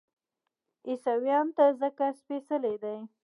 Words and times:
عیسویانو 0.87 1.53
ته 1.57 1.65
ځکه 1.81 2.05
سپېڅلی 2.19 2.75
دی. 2.83 2.97